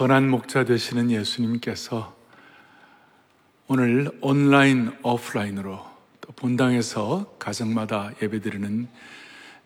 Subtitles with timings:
[0.00, 2.16] 선한 목자 되시는 예수님께서
[3.68, 5.86] 오늘 온라인, 오프라인으로
[6.22, 8.88] 또 본당에서 가정마다 예배드리는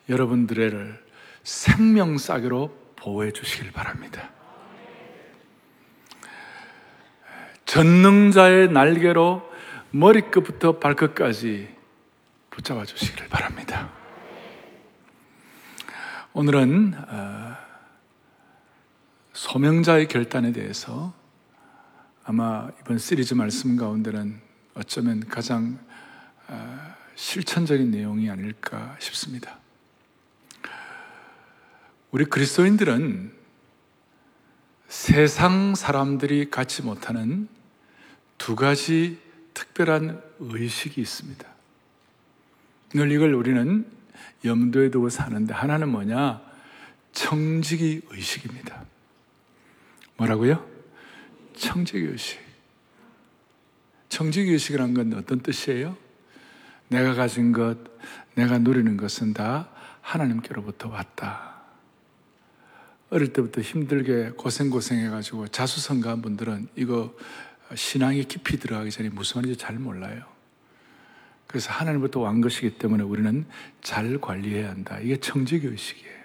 [0.09, 1.01] 여러분들을
[1.45, 4.31] 생명싸개로 보호해 주시길 바랍니다.
[7.67, 9.49] 전능자의 날개로
[9.93, 11.69] 머리끝부터 발끝까지
[12.51, 13.89] 붙잡아 주시기를 바랍니다.
[16.33, 17.64] 오늘은 어,
[19.35, 21.13] 소명자의 결단에 대해서
[22.23, 24.41] 아마 이번 시리즈 말씀 가운데는
[24.75, 25.79] 어쩌면 가장
[26.47, 29.59] 어, 실천적인 내용이 아닐까 싶습니다.
[32.13, 33.33] 우리 그리스도인들은
[34.87, 37.49] 세상 사람들이 갖지 못하는
[38.39, 39.19] 두 가지
[39.53, 41.45] 특별한 의식이 있습니다.
[42.95, 43.85] 늘 이걸 우리는
[44.45, 46.41] 염두에 두고 사는데 하나는 뭐냐?
[47.13, 48.94] 청지기 의식입니다.
[50.17, 50.65] 뭐라고요?
[54.09, 55.97] 청지기 의식이란 건 어떤 뜻이에요?
[56.89, 57.77] 내가 가진 것,
[58.35, 59.69] 내가 누리는 것은 다
[60.01, 61.55] 하나님께로부터 왔다.
[63.11, 67.15] 어릴 때부터 힘들게 고생고생해가지고 자수성가한 분들은 이거
[67.75, 70.25] 신앙이 깊이 들어가기 전에 무슨 말인지 잘 몰라요.
[71.47, 73.47] 그래서 하나님부터 왕 것이기 때문에 우리는
[73.83, 74.99] 잘 관리해야 한다.
[75.01, 76.24] 이게 청지기 의식이에요.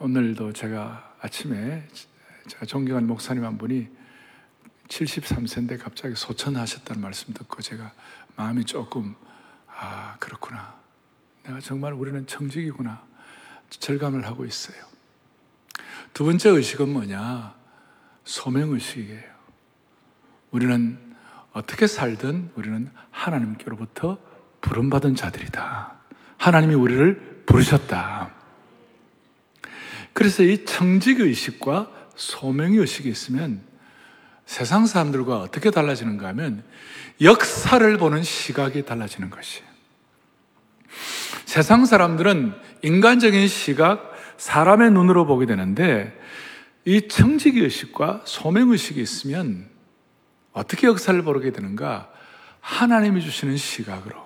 [0.00, 1.84] 오늘도 제가 아침에
[2.46, 3.88] 제가 존경하는 목사님 한 분이
[4.86, 7.92] 73세인데 갑자기 소천하셨다는 말씀 듣고 제가
[8.36, 9.16] 마음이 조금
[9.66, 10.76] 아 그렇구나.
[11.42, 13.02] 내가 정말 우리는 청직이구나.
[13.70, 14.76] 절감을 하고 있어요.
[16.14, 17.54] 두 번째 의식은 뭐냐?
[18.24, 19.38] 소명 의식이에요.
[20.52, 20.96] 우리는
[21.52, 24.18] 어떻게 살든 우리는 하나님께로부터
[24.60, 25.96] 부름받은 자들이다.
[26.38, 28.37] 하나님이 우리를 부르셨다.
[30.18, 33.62] 그래서 이 청직의식과 소명의식이 있으면
[34.46, 36.64] 세상 사람들과 어떻게 달라지는가 하면
[37.20, 39.64] 역사를 보는 시각이 달라지는 것이에요.
[41.44, 46.20] 세상 사람들은 인간적인 시각, 사람의 눈으로 보게 되는데
[46.84, 49.68] 이 청지기 의식과 소명 의식이 있으면
[50.52, 52.10] 어떻게 역사를 보게 되는가?
[52.60, 54.16] 하나님이 주시는 시각으로,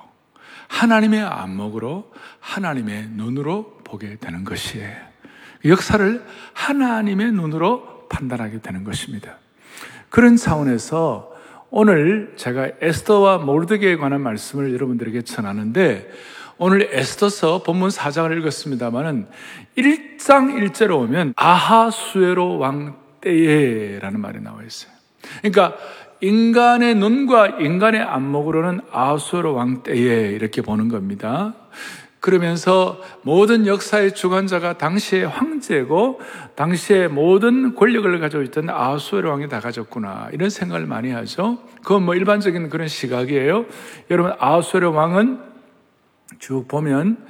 [0.69, 5.12] 하나님의 안목으로, 하나님의 눈으로 보게 되는 것이에요.
[5.65, 9.37] 역사를 하나님의 눈으로 판단하게 되는 것입니다.
[10.09, 11.33] 그런 차원에서
[11.71, 16.11] 오늘 제가 에스더와 모르드게에 관한 말씀을 여러분들에게 전하는데
[16.59, 19.27] 오늘 에스더서 본문 4장을 읽었습니다만은
[19.78, 24.93] 1장 1절에 오면 아하수에로 왕 때에라는 말이 나와 있어요.
[25.39, 25.77] 그러니까
[26.21, 31.55] 인간의 눈과 인간의 안목으로는 아하수에로 왕 때에 이렇게 보는 겁니다.
[32.22, 36.21] 그러면서 모든 역사의 주관자가 당시의 황제고
[36.55, 41.59] 당시의 모든 권력을 가지고 있던 아하수에로 왕이 다 가졌구나 이런 생각을 많이 하죠.
[41.82, 43.66] 그건 뭐 일반적인 그런 시각이에요.
[44.09, 45.41] 여러분 아하수에로 왕은
[46.38, 47.27] 쭉 보면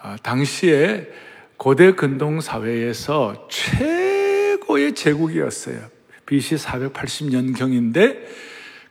[0.00, 1.08] 아, 당시에
[1.56, 5.80] 고대 근동 사회에서 최고의 제국이었어요.
[6.26, 8.20] BC 480년경인데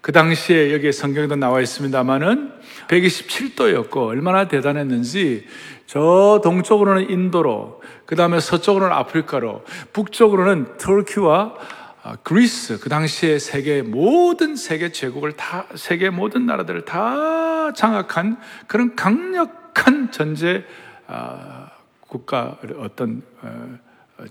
[0.02, 2.57] 그 당시에 여기 성경에도 나와 있습니다만은
[2.88, 5.46] 127도였고 얼마나 대단했는지
[5.86, 11.56] 저 동쪽으로는 인도로 그 다음에 서쪽으로는 아프리카로 북쪽으로는 터키와
[12.04, 18.96] 아, 그리스 그 당시에 세계 모든 세계 제국을 다 세계 모든 나라들을 다 장악한 그런
[18.96, 20.66] 강력한 전제
[21.08, 23.78] 아, 국가 어떤 어,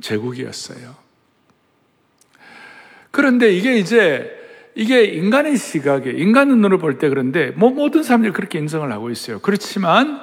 [0.00, 0.94] 제국이었어요.
[3.10, 4.45] 그런데 이게 이제
[4.76, 9.38] 이게 인간의 시각에 인간 눈으로 볼 때 그런데 뭐 모든 사람들이 그렇게 인정을 하고 있어요.
[9.40, 10.20] 그렇지만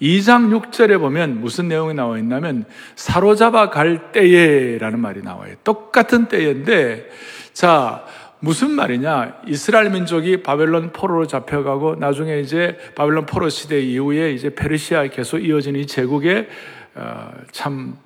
[0.00, 2.64] 2장 6절에 보면 무슨 내용이 나와 있냐면
[2.96, 5.54] 사로잡아 갈 때에라는 말이 나와요.
[5.64, 7.10] 똑같은 때인데
[7.52, 8.06] 자
[8.38, 9.42] 무슨 말이냐?
[9.46, 15.76] 이스라엘 민족이 바벨론 포로로 잡혀가고 나중에 이제 바벨론 포로 시대 이후에 이제 페르시아에 계속 이어진
[15.76, 16.48] 이 제국의
[16.94, 17.98] 어, 참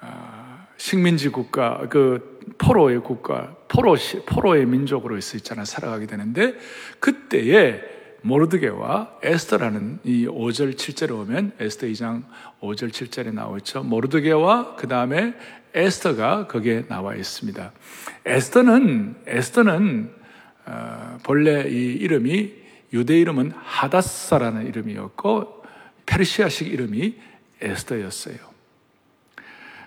[0.00, 6.54] 어, 식민지 국가 그 포로의 국가 포로 포로의 민족으로 있어 있잖아 살아가게 되는데
[7.00, 12.24] 그때에 모르드게와 에스더라는 이 5절 7절에 오면 에스더 2장
[12.60, 13.82] 5절 7절에 나와 있죠.
[13.82, 15.34] 모르드게와 그 다음에
[15.74, 17.72] 에스더가 거기에 나와 있습니다.
[18.24, 20.10] 에스더는 에스더는
[20.66, 22.52] 어, 본래 이 이름이
[22.92, 25.64] 유대 이름은 하다사라는 이름이었고
[26.06, 27.16] 페르시아식 이름이
[27.60, 28.36] 에스더였어요.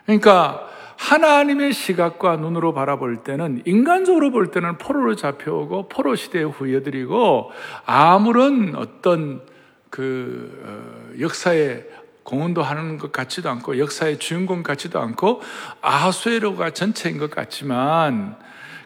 [0.06, 0.69] 그러니까
[1.01, 7.51] 하나님의 시각과 눈으로 바라볼 때는 인간적으로 볼 때는 포로로 잡혀오고 포로 시대에 후예들이고
[7.86, 9.42] 아무런 어떤
[9.89, 11.88] 그 어, 역사의
[12.24, 15.42] 공헌도 하는 것 같지도 않고 역사의 주인공 같지도 않고
[15.81, 18.38] 아하수에로가 전체인 것 같지만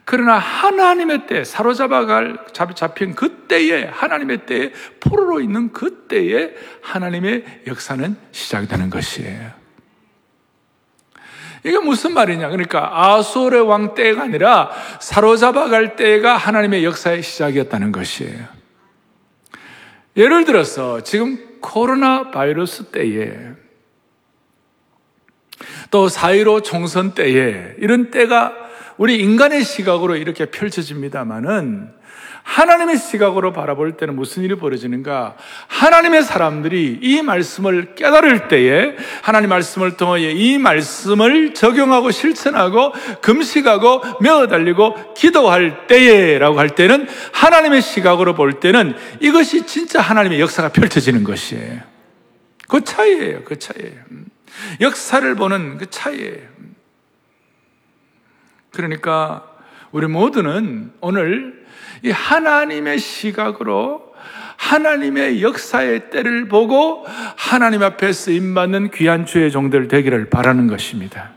[0.06, 9.65] 그러나 하나님의 때 사로잡아갈 잡힌 그때에 하나님의 때에 포로로 있는 그때에 하나님의 역사는 시작되는 것이에요.
[11.66, 12.50] 이게 무슨 말이냐?
[12.50, 14.70] 그러니까 아소의 왕 때가 아니라
[15.00, 18.44] 사로잡아 갈 때가 하나님의 역사의 시작이었다는 것이에요.
[20.16, 23.36] 예를 들어서 지금 코로나 바이러스 때에
[25.90, 28.54] 또4.15 총선 때에 이런 때가
[28.96, 31.92] 우리 인간의 시각으로 이렇게 펼쳐집니다만은
[32.46, 35.36] 하나님의 시각으로 바라볼 때는 무슨 일이 벌어지는가?
[35.66, 44.46] 하나님의 사람들이 이 말씀을 깨달을 때에 하나님 말씀을 통하여 이 말씀을 적용하고 실천하고 금식하고 메어
[44.46, 51.80] 달리고 기도할 때에라고 할 때는 하나님의 시각으로 볼 때는 이것이 진짜 하나님의 역사가 펼쳐지는 것이에요.
[52.68, 53.42] 그 차이예요.
[53.42, 53.96] 그 차이예요.
[54.80, 56.46] 역사를 보는 그 차이예요.
[58.70, 59.42] 그러니까
[59.90, 61.65] 우리 모두는 오늘
[62.06, 64.14] 이 하나님의 시각으로
[64.56, 67.04] 하나님의 역사의 때를 보고
[67.36, 71.32] 하나님 앞에 쓰임받는 귀한 주의 종들 되기를 바라는 것입니다.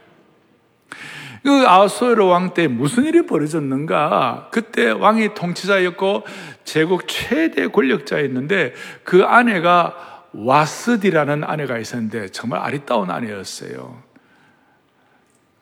[1.43, 4.49] 그 아소르 왕 때 무슨 일이 벌어졌는가?
[4.51, 6.23] 그때 왕이 통치자였고
[6.65, 8.73] 제국 최대 권력자였는데
[9.03, 14.03] 그 아내가 와스디라는 아내가 있었는데 정말 아리따운 아내였어요.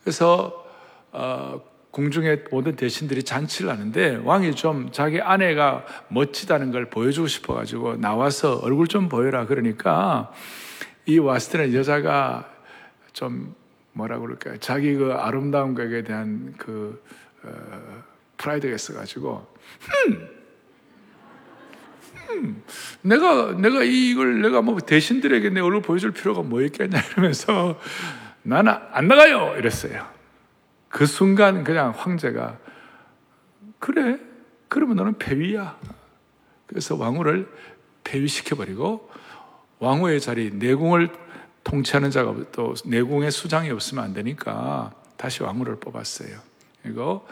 [0.03, 0.65] 그래서
[1.13, 1.61] 어,
[1.97, 8.87] 궁중의 모든 대신들이 잔치를 하는데 왕이 좀 자기 아내가 멋지다는 걸 보여주고 싶어가지고 나와서 얼굴
[8.87, 10.31] 좀 보여라 그러니까
[11.07, 12.53] 이 와스트는 여자가
[13.13, 13.55] 좀
[13.93, 14.57] 뭐라 그럴까요?
[14.59, 17.03] 자기 그 아름다운 것에 대한 그
[17.41, 18.03] 어,
[18.37, 19.47] 프라이드가 있어가지고
[19.79, 20.29] 흠,
[22.27, 22.63] 흠,
[23.01, 27.79] 내가 내가 이걸 내가 뭐 대신들에게 내 얼굴 보여줄 필요가 뭐 있겠냐 이러면서
[28.43, 30.16] 나는 안 나가요 이랬어요.
[30.97, 32.57] 그 순간 그냥 황제가
[33.77, 34.17] 그래
[34.67, 35.77] 그러면 너는 폐위야.
[36.65, 37.47] 그래서 왕후를
[38.03, 39.07] 폐위시켜버리고
[39.77, 41.09] 왕후의 자리 내궁을
[41.63, 46.35] 통치하는 자가 또 내궁의 수장이 없으면 안 되니까 다시 왕후를 뽑았어요.
[46.81, 47.27] 그리고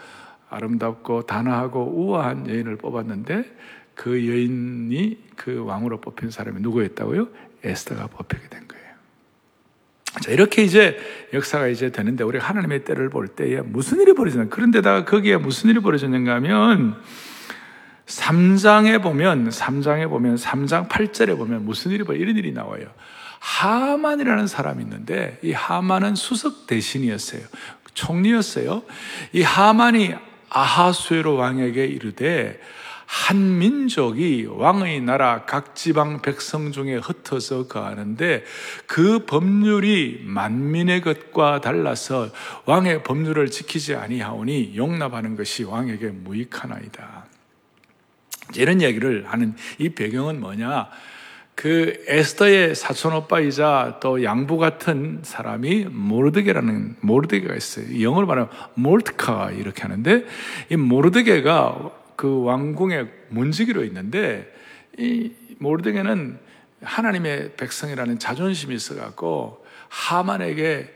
[0.48, 3.52] 아름답고 단아하고 우아한 여인을 뽑았는데
[3.96, 7.26] 그 여인이 그 왕으로 뽑힌 사람이 누구였다고요?
[7.64, 8.65] 에스더가 뽑히게 된 거예요.
[10.20, 10.98] 자, 이렇게 이제
[11.32, 15.80] 역사가 이제 되는데 우리 하나님의 때를 볼 때에 무슨 일이 벌어지나 그런데다가 거기에 무슨 일이
[15.80, 16.96] 벌어졌는가 하면
[18.06, 22.86] 3장에 보면 3장에 보면 3장 8절에 보면 무슨 일이 벌어 이런 일이 나와요.
[23.40, 27.42] 하만이라는 사람이 있는데 이 하만은 수석 대신이었어요.
[27.94, 28.82] 총리였어요.
[29.32, 30.14] 이 하만이
[30.48, 32.60] 아하수에로 왕에게 이르되
[33.06, 38.44] 한 민족이 왕의 나라 각 지방 백성 중에 흩어서 거하는데
[38.86, 42.30] 그 법률이 만민의 것과 달라서
[42.64, 47.26] 왕의 법률을 지키지 아니하오니 용납하는 것이 왕에게 무익하나이다.
[48.54, 50.88] 이런 이야기를 하는 이 배경은 뭐냐?
[51.54, 58.02] 그 에스더의 사촌 오빠이자 또 양부 같은 사람이 모르드게라는 모르드게가 있어요.
[58.02, 60.24] 영어로 말하면 몰트카 이렇게 하는데
[60.70, 64.52] 이 모르드게가 그 왕궁의 문지기로 있는데
[64.98, 66.38] 이 모르드게는
[66.82, 70.92] 하나님의 백성이라는 자존심이 있어갖고 하만에게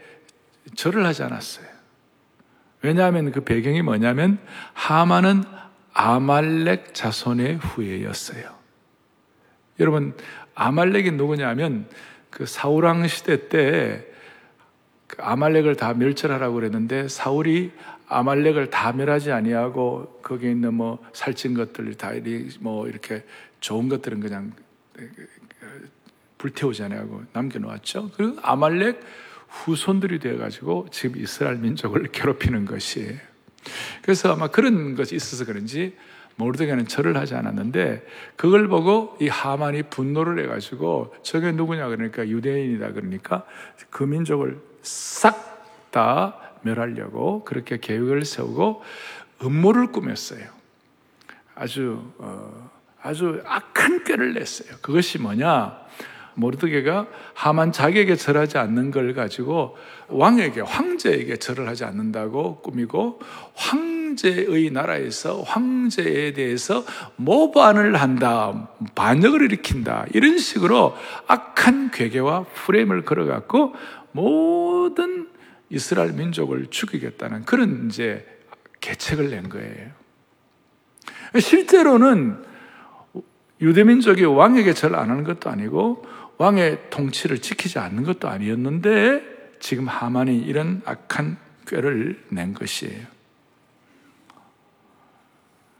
[0.74, 1.66] 절을 하지 않았어요.
[2.82, 4.38] 왜냐하면 그 배경이 뭐냐면
[4.72, 5.44] 하만은
[5.92, 8.60] 아말렉 자손의 후예였어요.
[9.80, 10.14] 여러분
[10.54, 11.86] 아말렉이 누구냐면
[12.30, 17.72] 그 사울왕 시대 때그 아말렉을 다 멸절하라고 그랬는데 사울이
[18.10, 23.24] 아말렉을 다 멸하지 아니하고 거기에 있는 뭐 살찐 것들 다뭐 이렇게
[23.60, 24.52] 좋은 것들은 그냥
[26.38, 28.10] 불태우지 아니하고 남겨놓았죠.
[28.16, 29.00] 그리고 아말렉
[29.48, 33.18] 후손들이 되어가지고 지금 이스라엘 민족을 괴롭히는 것이에요.
[34.02, 35.96] 그래서 아마 그런 것이 있어서 그런지
[36.36, 43.44] 모르드게는 절을 하지 않았는데 그걸 보고 이 하만이 분노를 해가지고 저게 누구냐 그러니까 유대인이다 그러니까
[43.90, 45.50] 그 민족을 싹
[45.90, 48.82] 다 멸하려고 그렇게 계획을 세우고
[49.42, 50.48] 음모를 꾸몄어요.
[51.54, 52.70] 아주 어,
[53.02, 54.76] 아주 악한 꾀를 냈어요.
[54.82, 55.80] 그것이 뭐냐?
[56.34, 59.76] 모르드게가 하만 자기에게 절하지 않는 걸 가지고
[60.08, 63.20] 왕에게 황제에게 절을 하지 않는다고 꾸미고
[63.54, 66.84] 황제의 나라에서 황제에 대해서
[67.16, 73.74] 모반을 한다, 반역을 일으킨다 이런 식으로 악한 괴계와 프레임을 걸어갖고
[74.12, 75.28] 모든
[75.70, 78.26] 이스라엘 민족을 죽이겠다는 그런 이제
[78.80, 79.90] 계책을 낸 거예요.
[81.38, 82.44] 실제로는
[83.60, 86.04] 유대 민족이 왕에게 절 안 하는 것도 아니고
[86.38, 89.22] 왕의 통치를 지키지 않는 것도 아니었는데
[89.60, 91.36] 지금 하만이 이런 악한
[91.66, 93.06] 꾀를 낸 것이에요.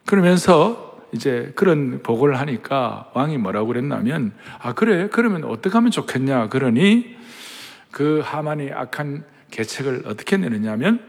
[0.07, 5.09] 그러면서 이제 그런 보고를 하니까 왕이 뭐라고 그랬냐면, 아, 그래.
[5.09, 6.49] 그러면 어떻게 하면 좋겠냐.
[6.49, 7.17] 그러니
[7.91, 11.05] 그 하만이 악한 계책을 어떻게 내느냐면,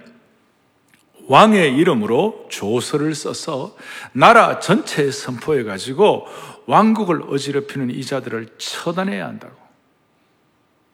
[1.28, 3.76] 왕의 이름으로 조서를 써서
[4.12, 6.26] 나라 전체에 선포해 가지고
[6.66, 9.56] 왕국을 어지럽히는 이자들을 처단해야 한다고.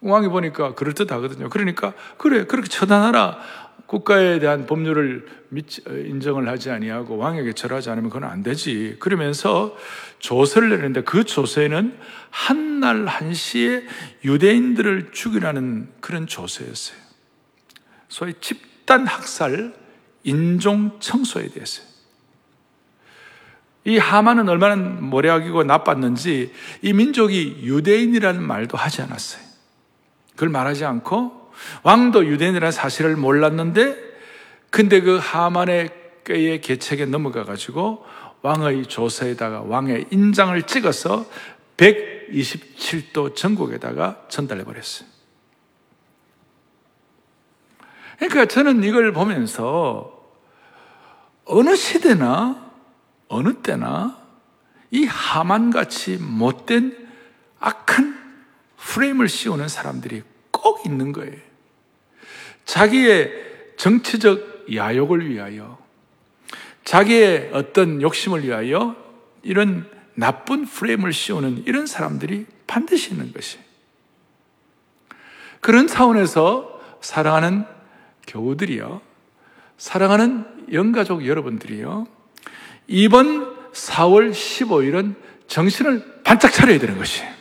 [0.02, 1.50] 왕이 보니까 그럴듯 하거든요.
[1.50, 3.40] 그러니까 그래 그렇게 처단하라.
[3.88, 5.26] 국가에 대한 법률을
[5.88, 8.98] 인정을 하지 아니하고 왕에게 절하지 않으면 그건 안 되지.
[9.00, 9.76] 그러면서
[10.20, 11.98] 조서를 내는데 그 조서에는
[12.30, 13.84] 한 날 한시에
[14.24, 17.07] 유대인들을 죽이라는 그런 조서였어요.
[18.18, 19.76] 소위 집단 학살,
[20.24, 21.84] 인종 청소에 대해서.
[23.86, 29.44] 이 하만은 얼마나 모략이고 나빴는지 이 민족이 유대인이라는 말도 하지 않았어요.
[30.32, 31.52] 그걸 말하지 않고
[31.84, 33.96] 왕도 유대인이라는 사실을 몰랐는데
[34.72, 35.92] 근데 그 하만의
[36.26, 38.04] 꾀의 계책에 넘어가 가지고
[38.42, 41.28] 왕의 조서에다가 왕의 인장을 찍어서
[41.78, 45.17] 127도 전국에다가 전달해 버렸어요.
[48.18, 50.14] 그러니까 저는 이걸 보면서
[51.46, 52.68] 어느 시대나
[53.28, 54.18] 어느 때나
[54.92, 57.08] 이 하만같이 못된
[57.60, 58.18] 악한
[58.78, 61.36] 프레임을 씌우는 사람들이 꼭 있는 거예요.
[62.66, 63.32] 자기의
[63.78, 65.78] 정치적 야욕을 위하여,
[66.84, 68.96] 자기의 어떤 욕심을 위하여
[69.44, 73.60] 이런 나쁜 프레임을 씌우는 이런 사람들이 반드시 있는 것이.
[75.62, 77.66] 그런 차원에서 사랑하는
[78.28, 79.02] 교우들이요,
[79.78, 82.08] 사랑하는 영가족 여러분들이요,
[82.88, 85.16] 이번 4월 15일은
[85.48, 87.32] 정신을 반짝 차려야 되는 것이에요.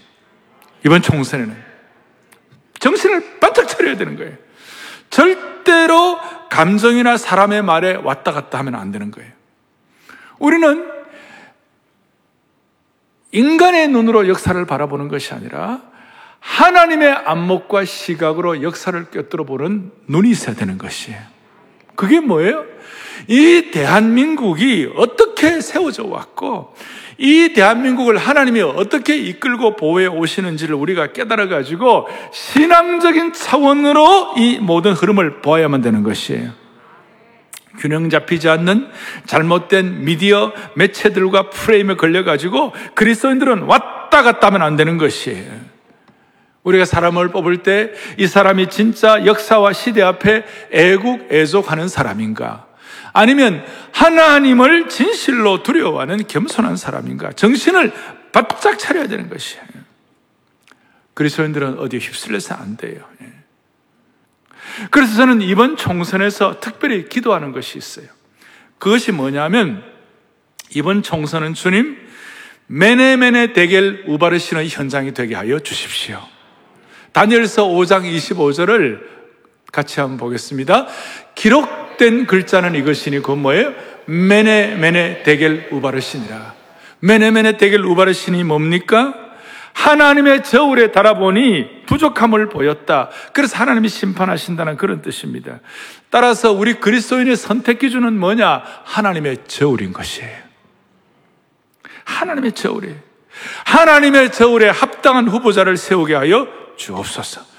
[0.84, 1.56] 이번 총선에는.
[2.78, 4.36] 정신을 반짝 차려야 되는 거예요.
[5.10, 6.18] 절대로
[6.50, 9.30] 감정이나 사람의 말에 왔다 갔다 하면 안 되는 거예요.
[10.38, 10.90] 우리는
[13.32, 15.82] 인간의 눈으로 역사를 바라보는 것이 아니라
[16.46, 21.18] 하나님의 안목과 시각으로 역사를 꿰뚫어 보는 눈이 있어야 되는 것이에요.
[21.96, 22.64] 그게 뭐예요?
[23.26, 26.74] 이 대한민국이 어떻게 세워져 왔고,
[27.18, 35.40] 이 대한민국을 하나님이 어떻게 이끌고 보호해 오시는지를 우리가 깨달아 가지고 신앙적인 차원으로 이 모든 흐름을
[35.40, 36.52] 보아야만 되는 것이에요.
[37.78, 38.88] 균형 잡히지 않는
[39.26, 45.75] 잘못된 미디어 매체들과 프레임에 걸려 가지고 그리스도인들은 왔다 갔다 하면 안 되는 것이에요.
[46.66, 52.66] 우리가 사람을 뽑을 때 이 사람이 진짜 역사와 시대 앞에 애국 애족하는 사람인가?
[53.12, 57.32] 아니면 하나님을 진실로 두려워하는 겸손한 사람인가?
[57.32, 57.92] 정신을
[58.32, 59.64] 바짝 차려야 되는 것이에요.
[61.14, 63.00] 그리스도인들은 어디에 휩쓸려서 안 돼요.
[63.22, 63.32] 예.
[64.90, 68.08] 그래서 저는 이번 총선에서 특별히 기도하는 것이 있어요.
[68.78, 69.82] 그것이 뭐냐면
[70.74, 71.96] 이번 총선은 주님
[72.66, 76.35] 메네메네 대결 우바르시는 현장이 되게 하여 주십시오.
[77.16, 79.00] 다니엘서 5장 25절을
[79.72, 80.86] 같이 한번 보겠습니다.
[81.34, 83.72] 기록 기록된 글자는 이것이니 그 뭐예요?
[84.06, 86.54] 메네 메네 대겔 우바르시니라.
[87.00, 89.14] 메네 메네 대겔 우바르시니 뭡니까?
[89.72, 93.10] 하나님의 저울에 달아보니 부족함을 보였다.
[93.32, 95.60] 그래서 하나님이 심판하신다는 그런 뜻입니다.
[96.08, 98.62] 따라서 우리 그리스도인의 선택 기준은 뭐냐?
[98.84, 100.46] 하나님의 저울인 것이에요.
[102.04, 102.94] 하나님의 저울이
[103.64, 107.56] 하나님의 저울에 합당한 후보자를 세우게 하여 주옵소서.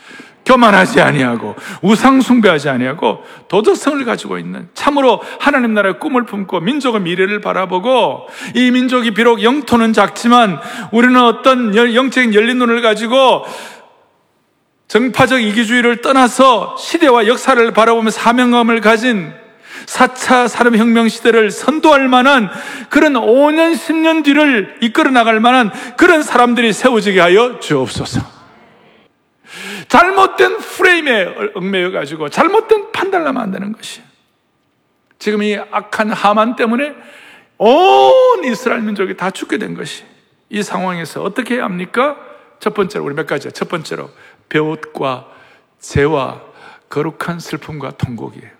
[0.47, 7.41] 교만하지 아니하고 우상 숭배하지 아니하고 도덕성을 가지고 있는 참으로 하나님 나라의 꿈을 품고 민족의 미래를
[7.41, 10.59] 바라보고 이 민족이 비록 영토는 작지만
[10.91, 13.43] 우리는 어떤 영적인 열린 눈을 가지고
[14.87, 19.33] 정파적 이기주의를 떠나서 시대와 역사를 바라보며 사명감을 가진
[19.85, 22.49] 4차 산업혁명 시대를 선도할 만한
[22.89, 28.36] 그런 5년, 10년 뒤를 이끌어 나갈 만한 그런 사람들이 세워지게 하여 주옵소서.
[29.87, 34.01] 잘못된 프레임에 얽매여 가지고 잘못된 판단을 하면 안 되는 것이.
[35.19, 36.93] 지금 이 악한 하만 때문에
[37.57, 40.03] 온 이스라엘 민족이 다 죽게 된 것이.
[40.49, 42.17] 이 상황에서 어떻게 해야 합니까?
[42.59, 43.51] 첫 번째로 우리 몇 가지야.
[43.51, 44.09] 첫 번째로
[44.49, 45.27] 배옷과
[45.79, 46.41] 재와
[46.89, 48.57] 거룩한 슬픔과 통곡이에요.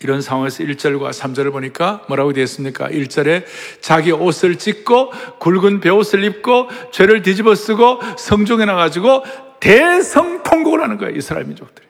[0.00, 2.88] 이런 상황에서 1절과 3절을 보니까 뭐라고 되어 있습니까?
[2.88, 3.44] 1절에
[3.80, 5.10] 자기 옷을 찢고
[5.40, 9.24] 굵은 배옷을 입고 죄를 뒤집어 쓰고 성중에 나가지고
[9.60, 11.86] 대성 통곡을 하는 거예요, 이스라엘 민족들이.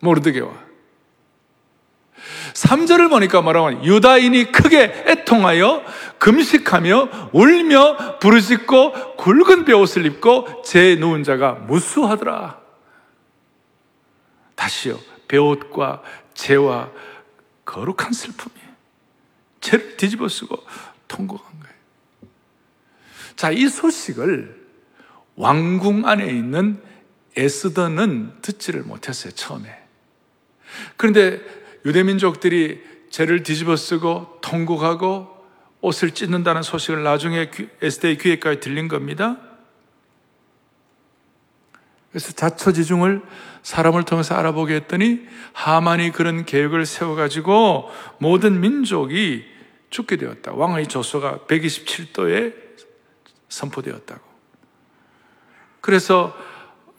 [0.00, 0.68] 모르드게와.
[2.52, 3.84] 3절을 보니까 하냐.
[3.84, 5.84] 유다인이 크게 애통하여
[6.18, 12.60] 금식하며 울며 부르짖고 굵은 베옷을 입고 제 누운 자가 무수하더라.
[14.54, 14.98] 다시요.
[15.28, 16.02] 베옷과
[16.34, 16.90] 재와
[17.64, 18.54] 거룩한 슬픔이
[19.60, 20.56] 죄를 뒤집어 쓰고
[21.06, 21.76] 통곡한 거예요.
[23.36, 24.57] 자, 이 소식을
[25.38, 26.82] 왕궁 안에 있는
[27.36, 29.72] 에스더는 듣지를 못했어요, 처음에.
[30.96, 31.40] 그런데
[31.84, 35.28] 유대민족들이 죄를 뒤집어 쓰고 통곡하고
[35.80, 39.38] 옷을 찢는다는 소식을 나중에 에스더의 귀에까지 들린 겁니다.
[42.10, 43.22] 그래서 자초지중을
[43.62, 45.20] 사람을 통해서 알아보게 했더니
[45.52, 49.44] 하만이 그런 계획을 세워가지고 모든 민족이
[49.90, 50.52] 죽게 되었다.
[50.52, 52.54] 왕의 조서가 127도에
[53.48, 54.27] 선포되었다고.
[55.80, 56.36] 그래서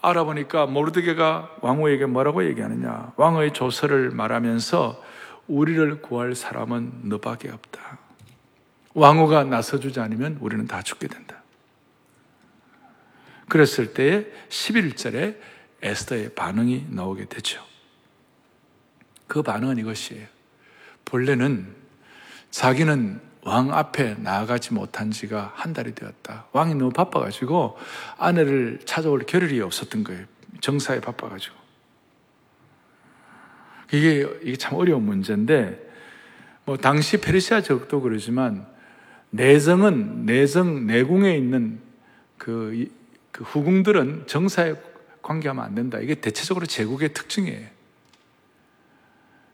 [0.02, 3.14] 알아보니까 모르드게가 왕후에게 뭐라고 얘기하느냐.
[3.18, 5.04] 왕의 조서를 말하면서
[5.48, 7.98] 우리를 구할 사람은 너밖에 없다.
[8.94, 11.44] 왕후가 나서주지 않으면 우리는 다 죽게 된다.
[13.50, 15.38] 그랬을 때에 11절에
[15.82, 17.64] 에스더의 반응이 나오게 되죠.
[19.28, 20.28] 그 반응은 이것이에요.
[21.06, 21.76] 본래는
[22.52, 26.48] 자기는 왕 앞에 나아가지 못한 지가 한 달이 되었다.
[26.52, 27.78] 왕이 너무 바빠가지고
[28.18, 30.26] 아내를 찾아올 겨를이 없었던 거예요.
[30.62, 31.56] 정사에 바빠가지고.
[33.92, 35.90] 이게, 이게 참 어려운 문제인데,
[36.66, 38.68] 뭐, 당시 페르시아 적도 그러지만,
[39.32, 41.80] 내정은, 내정, 내궁에 있는
[42.38, 42.88] 그,
[43.32, 44.76] 그 후궁들은 정사에
[45.22, 46.00] 관계하면 안 된다.
[46.00, 47.68] 이게 대체적으로 제국의 특징이에요.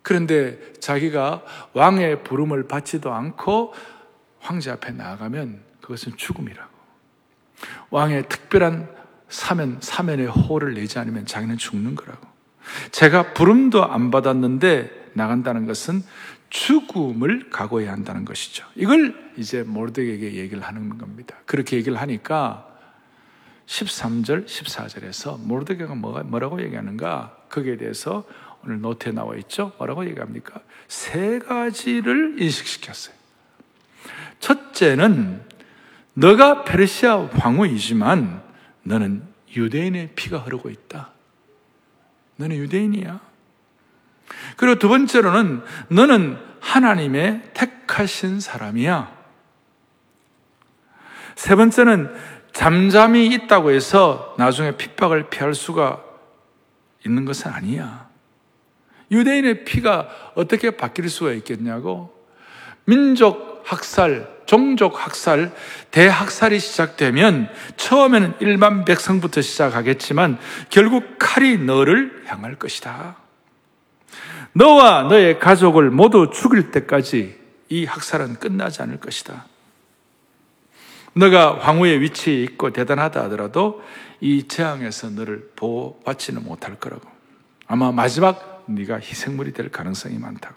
[0.05, 1.41] 그런데 자기가
[1.73, 3.73] 왕의 부름을 받지도 않고
[4.39, 6.69] 황제 앞에 나아가면 그것은 죽음이라고.
[7.89, 8.87] 왕의 특별한
[9.29, 12.27] 사면, 사면의 호를 내지 않으면 자기는 죽는 거라고.
[12.91, 16.03] 제가 부름도 안 받았는데 나간다는 것은
[16.51, 18.63] 죽음을 각오해야 한다는 것이죠.
[18.75, 21.35] 이걸 이제 모르드에게 얘기를 하는 겁니다.
[21.47, 22.67] 그렇게 얘기를 하니까
[23.65, 27.35] 13절, 14절에서 모르드게가 뭐라고 얘기하는가?
[27.49, 28.23] 거기에 대해서
[28.65, 29.73] 오늘 노트에 나와 있죠?
[29.77, 30.59] 뭐라고 얘기합니까?
[30.87, 33.15] 세 가지를 인식시켰어요.
[34.39, 35.43] 첫째는
[36.13, 38.41] 너가 페르시아 황후이지만
[38.83, 39.23] 너는
[39.55, 41.11] 유대인의 피가 흐르고 있다.
[42.37, 43.19] 너는 유대인이야.
[44.57, 49.15] 그리고 두 번째로는 너는 하나님의 택하신 사람이야.
[51.35, 52.15] 세 번째는
[52.51, 56.01] 잠잠히 있다고 해서 나중에 핍박을 피할 수가
[57.05, 58.04] 있는 것은 아니야.
[59.15, 62.13] 유대인의 피가 어떻게 바뀔 수가 있겠냐고?
[62.85, 65.51] 민족 학살, 종족 학살,
[65.89, 70.37] 대학살이 시작되면 처음에는 일반 백성부터 시작하겠지만
[70.69, 73.17] 결국 칼이 너를 향할 것이다.
[74.53, 77.37] 너와 너의 가족을 모두 죽일 때까지
[77.69, 79.45] 이 학살은 끝나지 않을 것이다.
[81.13, 83.81] 너가 황후의 위치에 있고 대단하다 하더라도
[84.21, 87.09] 이 재앙에서 너를 보호받지는 못할 거라고.
[87.67, 90.55] 아마 마지막 네가 희생물이 될 가능성이 많다고.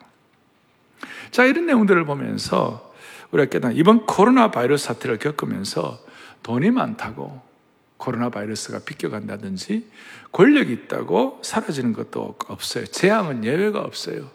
[1.31, 2.95] 자, 이런 내용들을 보면서
[3.31, 5.99] 우리가 깨닫 이번 코로나 바이러스 사태를 겪으면서
[6.43, 7.43] 돈이 많다고
[7.99, 9.91] 코로나 바이러스가 비껴간다든지
[10.33, 12.87] 권력이 있다고 사라지는 것도 없어요.
[12.87, 14.31] 재앙은 예외가 없어요.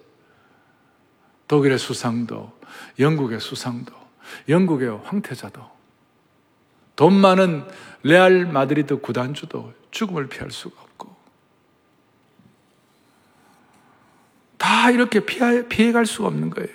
[1.48, 2.52] 독일의 수상도,
[3.00, 3.94] 영국의 수상도,
[4.50, 5.62] 영국의 황태자도,
[6.96, 7.66] 돈 많은
[8.04, 11.13] 레알 마드리드 구단주도 죽음을 피할 수가 없고,
[14.84, 16.68] 다 이렇게 피해, 피해갈 수가 없는 거예요.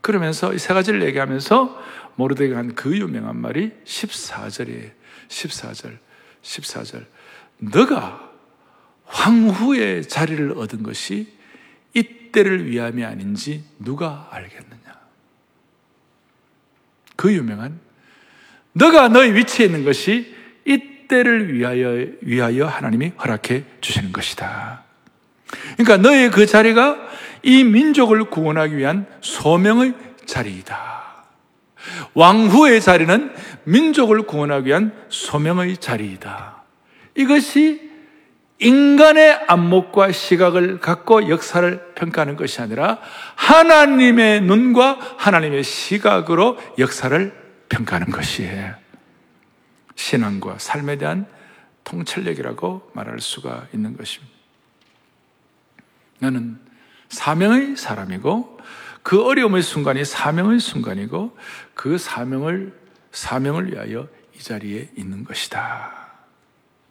[0.00, 1.80] 그러면서 이 세 가지를 얘기하면서
[2.16, 4.90] 모르드가 한 그 유명한 말이 14절이에요.
[5.28, 5.98] 14절,
[6.42, 7.06] 14절.
[7.58, 8.28] 너가
[9.04, 11.32] 황후의 자리를 얻은 것이
[11.94, 15.00] 이때를 위함이 아닌지 누가 알겠느냐?
[17.14, 17.78] 그 유명한
[18.72, 24.82] 너가 너의 위치에 있는 것이 이때를 위하여, 위하여 하나님이 허락해 주시는 것이다.
[25.76, 27.11] 그러니까 너의 그 자리가
[27.42, 29.94] 이 민족을 구원하기 위한 소명의
[30.26, 31.02] 자리이다.
[32.14, 36.62] 왕후의 자리는 민족을 구원하기 위한 소명의 자리이다.
[37.16, 37.90] 이것이
[38.58, 43.00] 인간의 안목과 시각을 갖고 역사를 평가하는 것이 아니라
[43.34, 48.74] 하나님의 눈과 하나님의 시각으로 역사를 평가하는 것이에요.
[49.96, 51.26] 신앙과 삶에 대한
[51.82, 54.32] 통찰력이라고 말할 수가 있는 것입니다.
[56.20, 56.61] 너는
[57.12, 58.58] 사명의 사람이고
[59.02, 61.36] 그 어려움의 순간이 사명의 순간이고
[61.74, 62.80] 그 사명을
[63.12, 66.10] 사명을 위하여 이 자리에 있는 것이다.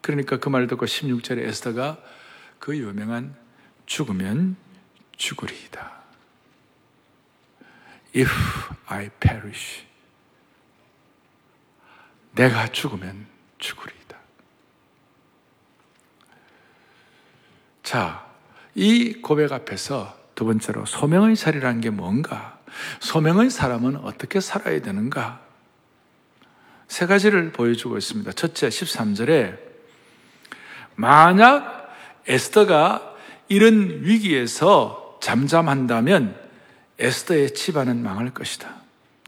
[0.01, 1.97] 그러니까 그 말을 듣고 16절에 에스더가
[2.59, 3.35] 그 유명한
[3.87, 4.55] 죽으면
[5.17, 5.91] 죽으리이다.
[8.15, 8.31] if
[8.85, 9.83] I perish.
[12.35, 13.25] 내가 죽으면
[13.57, 14.17] 죽으리이다.
[17.81, 18.30] 자,
[18.75, 22.59] 이 고백 앞에서 두 번째로 소명의 자리라는 게 뭔가?
[22.99, 25.41] 소명의 사람은 어떻게 살아야 되는가?
[26.87, 28.31] 세 가지를 보여주고 있습니다.
[28.33, 29.57] 첫째, 13절에
[30.95, 31.89] 만약
[32.27, 33.15] 에스더가
[33.47, 36.35] 이런 위기에서 잠잠한다면
[36.99, 38.81] 에스더의 집안은 망할 것이다.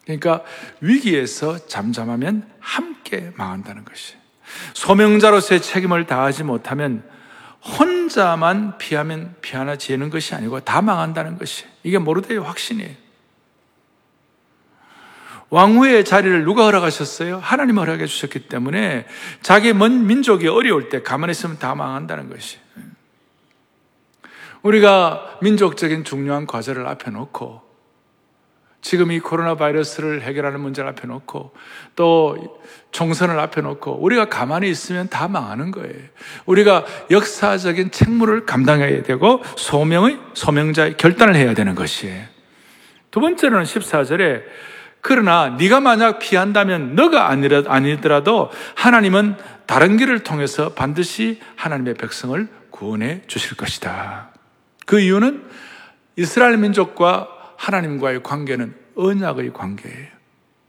[0.03, 0.43] 그러니까
[0.81, 4.15] 위기에서 잠잠하면 함께 망한다는 것이.
[4.73, 7.03] 소명자로서의 책임을 다하지 못하면
[7.65, 11.65] 혼자만 피하면 피하나지는 것이 아니고 다 망한다는 것이.
[11.83, 13.03] 이게 모르데의 확신이에요.
[15.49, 17.39] 왕후의 자리를 누가 허락하셨어요?
[17.39, 19.05] 하나님 허락해 주셨기 때문에
[19.41, 22.57] 자기 먼 민족이 어려울 때 가만히 있으면 다 망한다는 것이.
[24.63, 27.62] 우리가 민족적인 중요한 과제를 앞에 놓고
[28.83, 31.53] 지금 이 코로나 바이러스를 해결하는 문제를 앞에 놓고
[31.95, 32.59] 또
[32.91, 35.95] 총선을 앞에 놓고 우리가 가만히 있으면 다 망하는 거예요.
[36.45, 42.25] 우리가 역사적인 책무를 감당해야 되고 소명의 소명자의 결단을 해야 되는 것이에요.
[43.09, 44.43] 두 번째로는 14절에
[44.99, 53.55] 그러나 네가 만약 피한다면 너가 아니더라도 하나님은 다른 길을 통해서 반드시 하나님의 백성을 구원해 주실
[53.55, 54.31] 것이다.
[54.85, 55.43] 그 이유는
[56.17, 57.29] 이스라엘 민족과
[57.63, 60.07] 하나님과의 관계는 언약의 관계예요.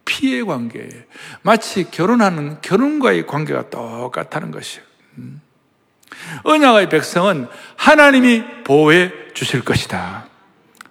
[0.05, 1.03] 피의 관계예요.
[1.43, 4.87] 마치 결혼하는 결혼과의 관계가 똑같다는 것이에요.
[5.19, 5.41] 음.
[6.45, 10.27] 언약의 백성은 하나님이 보호해 주실 것이다.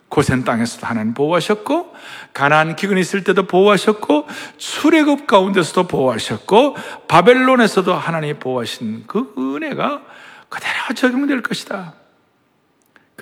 [0.09, 1.95] 고센 땅에서도 하나님 보호하셨고
[2.33, 6.75] 가나안 기근이 있을 때도 보호하셨고 수레급 가운데서도 보호하셨고
[7.07, 10.03] 바벨론에서도 하나님이 보호하신 그 은혜가
[10.49, 12.02] 그대로 적용될 것이다.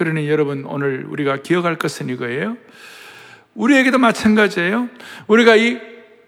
[0.01, 2.57] 그러니 여러분 오늘 우리가 기억할 것은 이거예요.
[3.53, 4.89] 우리에게도 마찬가지예요.
[5.27, 5.77] 우리가 이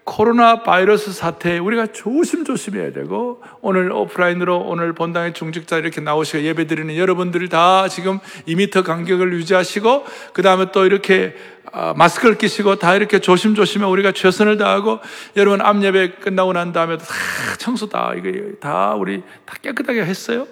[0.04, 6.96] 코로나 바이러스 사태에 우리가 조심조심해야 되고 오늘 오프라인으로 오늘 본당의 중직자 이렇게 나오시고 예배 드리는
[6.96, 11.34] 여러분들이 다 지금 2미터 간격을 유지하시고 그 다음에 또 이렇게
[11.72, 15.00] 아, 마스크를 끼시고 다 이렇게 조심조심해 우리가 최선을 다하고
[15.36, 17.12] 여러분 암예배 끝나고 난 다음에도 다
[17.58, 20.46] 청소 다 이게 다 우리 다 깨끗하게 했어요.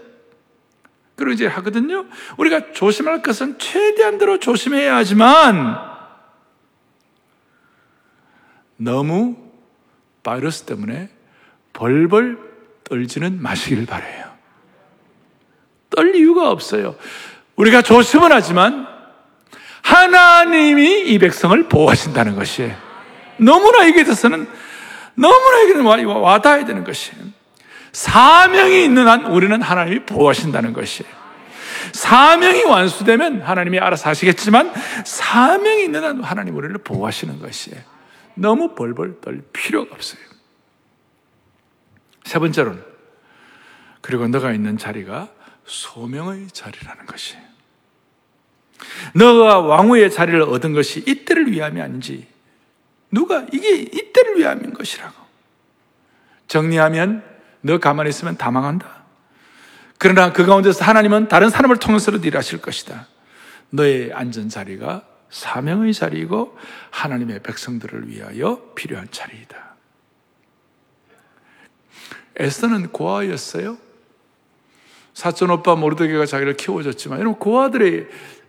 [1.22, 2.04] 그리고 이제 하거든요.
[2.36, 5.78] 우리가 조심할 것은 최대한대로 조심해야 하지만
[8.76, 9.36] 너무
[10.24, 11.10] 바이러스 때문에
[11.74, 12.38] 벌벌
[12.82, 14.32] 떨지는 마시길 바래요.
[15.90, 16.96] 떨 이유가 없어요.
[17.54, 18.88] 우리가 조심은 하지만
[19.82, 22.72] 하나님이 이 백성을 보호하신다는 것이
[23.36, 24.48] 너무나 이게 대해서는
[25.14, 25.74] 너무나 이게
[26.18, 27.41] 와닿아야 되는 것이에요.
[27.92, 31.12] 사명이 있는 한 우리는 하나님이 보호하신다는 것이에요.
[31.92, 34.72] 사명이 완수되면 하나님이 알아서 하시겠지만
[35.04, 37.80] 사명이 있는 한 하나님 우리를 보호하시는 것이에요.
[38.34, 40.20] 너무 벌벌 떨 필요가 없어요.
[42.24, 42.82] 세 번째로는
[44.00, 45.28] 그리고 너가 있는 자리가
[45.66, 47.42] 소명의 자리라는 것이에요.
[49.14, 52.26] 너가 왕후의 자리를 얻은 것이 이때를 위함이 아닌지
[53.10, 55.14] 누가 이게 이때를 위함인 것이라고
[56.48, 57.31] 정리하면
[57.62, 59.02] 너 가만히 있으면 다 망한다.
[59.98, 63.06] 그러나 그 가운데서 하나님은 다른 사람을 통해서도 일하실 것이다.
[63.70, 66.58] 너의 안전 자리가 사명의 자리이고
[66.90, 69.56] 하나님의 백성들을 위하여 필요한 자리이다.
[72.36, 73.78] 에스더는 고아였어요.
[75.14, 78.06] 사촌 오빠 모르드게가 자기를 키워줬지만 여러분 고아들이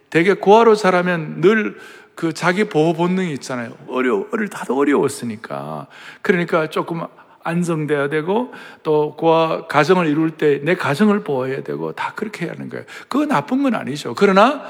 [0.09, 1.77] 되게 고아로 자라면 늘
[2.15, 3.75] 그 자기 보호 본능이 있잖아요.
[3.87, 5.87] 어려 어릴 다도 어려웠으니까
[6.21, 7.01] 그러니까 조금
[7.43, 8.53] 안정돼야 되고
[8.83, 12.85] 또 고아 가정을 이룰 때 내 가정을 보호해야 되고 다 그렇게 해야 하는 거예요.
[13.07, 14.13] 그거 나쁜 건 아니죠.
[14.15, 14.63] 그러나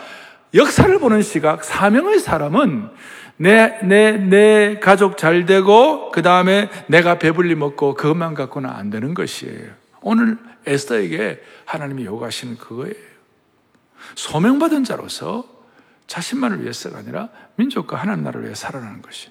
[0.53, 2.89] 역사를 보는 시각 사명의 사람은
[3.37, 9.15] 내, 내, 내 가족 잘 되고, 그 다음에 내가 배불리 먹고 그것만 갖고는 안 되는
[9.15, 9.71] 것이에요.
[10.01, 12.93] 오늘 에스더에게 하나님이 요구하시는 그거예요.
[14.15, 15.45] 소명받은 자로서
[16.05, 19.29] 자신만을 위해서가 아니라 민족과 하나님 나라를 위해 살아가는 것이.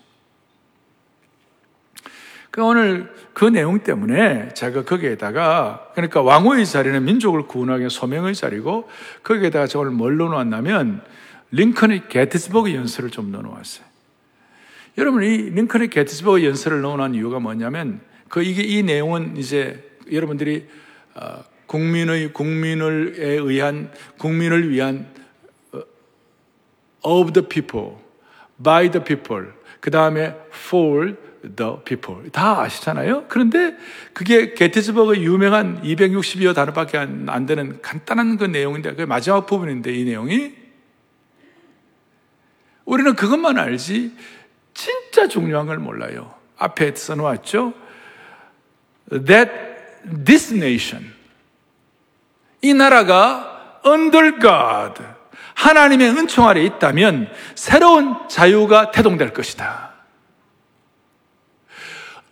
[2.52, 8.90] 그 오늘 그 내용 때문에 제가 거기에다가 그러니까 왕후의 자리는 민족을 구원하기 소명의 자리고
[9.22, 11.00] 거기에다가 저 오늘 뭘 넣어놨냐면
[11.50, 13.86] 링컨의 게티스버그 연설을 좀 넣어놓았어요.
[14.98, 20.68] 여러분 이 링컨의 게티스버그 연설을 넣어놓은 이유가 뭐냐면 그 이게 이 내용은 이제 여러분들이
[21.14, 25.06] 어, 국민의 국민을 의한 국민을 위한
[25.72, 25.80] 어,
[27.02, 27.96] of the people,
[28.62, 33.26] by the people, 그 다음에 for the people 다 아시잖아요.
[33.28, 33.76] 그런데
[34.12, 40.04] 그게 게티스버그 유명한 260여 단어밖에 안, 안 되는 간단한 그 내용인데 그 마지막 부분인데 이
[40.04, 40.54] 내용이
[42.84, 44.12] 우리는 그것만 알지
[44.74, 46.34] 진짜 중요한 걸 몰라요.
[46.56, 47.74] 앞에 써놓았죠?
[49.10, 49.52] That
[50.24, 51.12] this nation,
[52.62, 55.02] 이 나라가 under God,
[55.54, 59.91] 하나님의 은총 아래 있다면 새로운 자유가 태동될 것이다.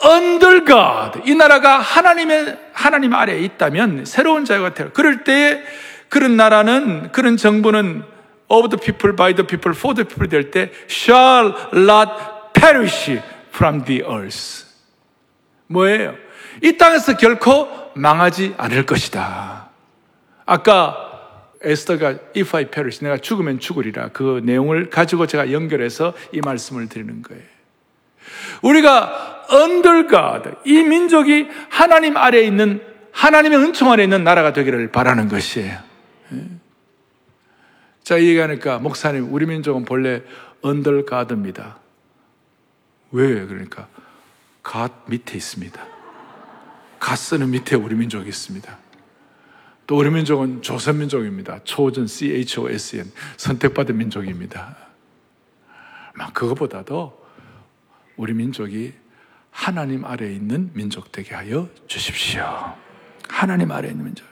[0.04, 4.90] Under God, 이 나라가 하나님의, 하나님 아래에 있다면 새로운 자유가 태어.
[4.92, 5.62] 그럴 때에
[6.08, 8.02] 그런 나라는, 그런 정부는
[8.48, 12.10] of the people, by the people, for the people 될 때 shall not
[12.52, 14.66] perish from the earth.
[15.68, 16.14] 뭐예요?
[16.62, 19.68] 이 땅에서 결코 망하지 않을 것이다.
[20.46, 21.06] 아까
[21.62, 27.22] 에스더가 if I perish 내가 죽으면 죽으리라 그 내용을 가지고 제가 연결해서 이 말씀을 드리는
[27.22, 27.42] 거예요.
[28.62, 32.82] 우리가 under God 이 민족이 하나님 아래에 있는
[33.12, 35.78] 하나님의 은총 아래 있는 나라가 되기를 바라는 것이에요.
[36.32, 36.46] 예.
[38.02, 40.22] 자, 이 얘기하니까 목사님 우리 민족은 본래
[40.64, 41.78] under God입니다.
[43.12, 43.88] 왜 그러니까
[44.68, 45.86] God 밑에 있습니다.
[46.98, 48.78] 가스는 밑에 우리 민족이 있습니다.
[49.86, 51.60] 또 우리 민족은 조선 민족입니다.
[51.64, 54.76] 초전 CHOSN 선택받은 민족입니다.
[56.34, 57.18] 그거보다도
[58.16, 58.92] 우리 민족이
[59.50, 62.74] 하나님 아래에 있는 민족 되게 하여 주십시오.
[63.28, 64.26] 하나님 아래에 있는 민족.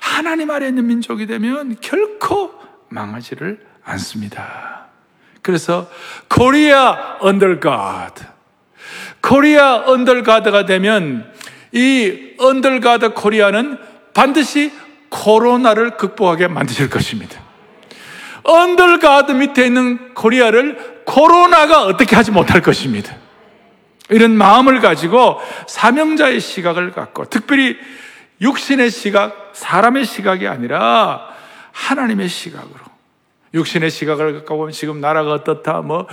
[0.00, 2.52] 하나님 아래에 있는 민족이 되면 결코
[2.88, 4.86] 망하지를 않습니다.
[5.42, 5.90] 그래서
[6.28, 8.24] Korea under God
[9.20, 11.32] Korea under God이 되면
[11.72, 13.78] 이 under God Korea는
[14.14, 14.72] 반드시
[15.08, 17.40] 코로나를 극복하게 만드실 것입니다.
[18.44, 23.14] under God 밑에 있는 Korea를 코로나가 어떻게 하지 못할 것입니다.
[24.10, 27.76] 이런 마음을 가지고 사명자의 시각을 갖고 특별히
[28.40, 31.28] 육신의 시각, 사람의 시각이 아니라
[31.72, 32.92] 하나님의 시각으로
[33.54, 36.06] 육신의 시각을 갖고 보면 지금 나라가 어떻다, 뭐,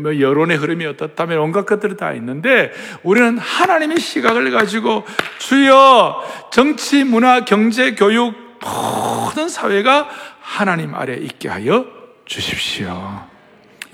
[0.00, 5.04] 뭐 여론의 흐름이 어떻다면 온갖 것들이 다 있는데 우리는 하나님의 시각을 가지고
[5.38, 10.08] 주여 정치, 문화, 경제, 교육 모든 사회가
[10.40, 11.86] 하나님 아래 있게 하여
[12.26, 13.33] 주십시오.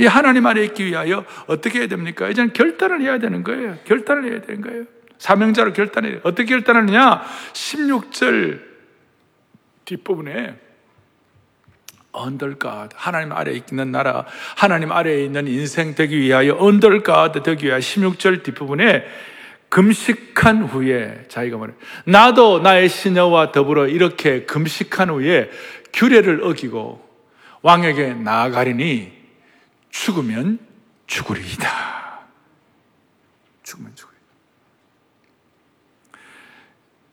[0.00, 2.28] 이 하나님 아래 있기 위하여 어떻게 해야 됩니까?
[2.28, 3.76] 이제는 결단을 해야 되는 거예요.
[3.84, 4.84] 결단을 해야 되는 거예요.
[5.18, 6.20] 사명자로 결단해야 돼요.
[6.24, 7.22] 어떻게 결단하느냐?
[7.52, 8.60] 16절
[9.84, 10.58] 뒷부분에
[12.12, 14.24] under God 하나님 아래에 있는 나라
[14.56, 19.04] 하나님 아래에 있는 인생 되기 위하여 under God 되기 위하여 16절 뒷부분에
[19.68, 25.50] 금식한 후에 자기가 말해 나도 나의 시녀와 더불어 이렇게 금식한 후에
[25.92, 27.08] 규례를 어기고
[27.62, 29.19] 왕에게 나아가리니
[29.90, 30.58] 죽으면
[31.06, 32.20] 죽으리이다.
[33.62, 34.20] 죽으면 죽으리이다.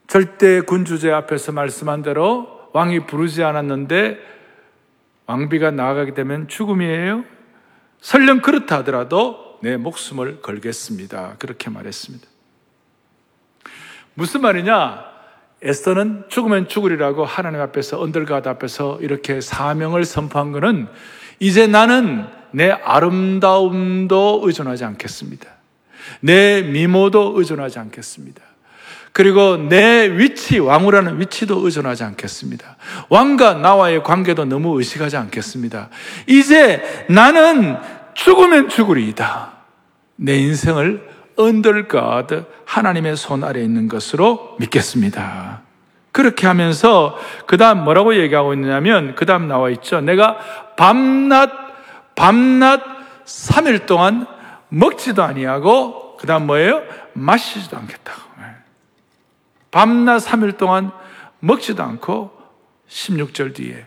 [0.08, 4.20] 절대 군주제 앞에서 말씀한 대로 왕이 부르지 않았는데
[5.26, 7.26] 왕비가 나아가게 되면 죽음이에요?
[8.00, 11.36] 설령 그렇다 하더라도 내 목숨을 걸겠습니다.
[11.40, 12.28] 그렇게 말했습니다.
[14.14, 15.06] 무슨 말이냐?
[15.62, 20.88] 에스더는 죽으면 죽으리라고 하나님 앞에서 언들가드 앞에서 이렇게 사명을 선포한 것은
[21.40, 25.48] 이제 나는 내 아름다움도 의존하지 않겠습니다.
[26.22, 28.42] 내 미모도 의존하지 않겠습니다.
[29.12, 32.78] 그리고 내 위치, 왕후라는 위치도 의존하지 않겠습니다.
[33.10, 35.90] 왕과 나와의 관계도 너무 의식하지 않겠습니다.
[36.28, 37.78] 이제 나는
[38.14, 39.54] 죽으면 죽으리이다.
[40.18, 45.62] 내 인생을 언들가드 하나님의 손 아래 있는 것으로 믿겠습니다.
[46.12, 50.02] 그렇게 하면서 그 다음 뭐라고 얘기하고 있느냐면 그 다음 나와 있죠.
[50.02, 50.38] 내가
[50.76, 51.67] 밤낮
[52.18, 52.82] 밤낮
[53.26, 54.26] 3일 동안
[54.70, 56.84] 먹지도 아니하고 그 다음 뭐예요?
[57.14, 58.28] 마시지도 않겠다고.
[59.70, 60.92] 밤낮 3일 동안
[61.40, 62.32] 먹지도 않고
[62.90, 63.86] 16절 뒤에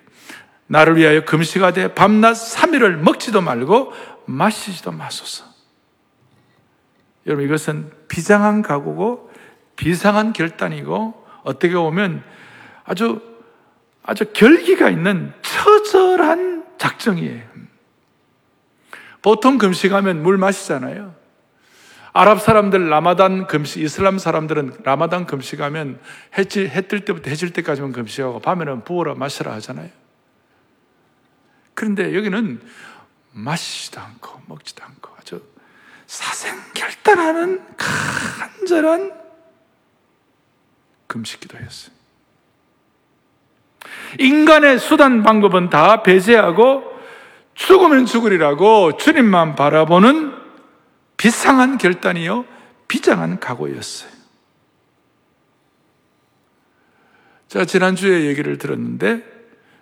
[0.66, 3.92] 나를 위하여 금식하되 밤낮 3일을 먹지도 말고
[4.26, 5.44] 마시지도 마소서.
[7.26, 9.32] 여러분 이것은 비장한 각오고
[9.74, 12.22] 비상한 결단이고 어떻게 보면
[12.84, 13.20] 아주
[14.04, 17.42] 아주 결기가 있는 처절한 작정이에요.
[19.22, 21.14] 보통 금식하면 물 마시잖아요.
[22.12, 26.00] 아랍 사람들 라마단 금식, 이슬람 사람들은 라마단 금식하면
[26.36, 29.90] 해질, 해뜰 때부터 해질 때까지만 금식하고 밤에는 부어라 마셔라 하잖아요.
[31.74, 32.60] 그런데 여기는
[33.32, 35.42] 마시지도 않고 먹지도 않고 아주
[36.06, 39.12] 사생결단하는 간절한
[41.06, 41.94] 금식 기도였어요.
[44.18, 46.89] 인간의 수단 방법은 다 배제하고
[47.60, 50.32] 죽으면 죽으리라고 주님만 바라보는
[51.18, 52.46] 비상한 결단이요,
[52.88, 54.10] 비장한 각오였어요.
[57.48, 59.22] 제가 지난주에 얘기를 들었는데,